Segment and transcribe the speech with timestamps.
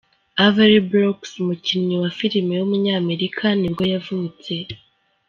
[0.45, 4.53] Avery Brooks, umukinnyi wa film w’umunyamerika ni bwo yavutse.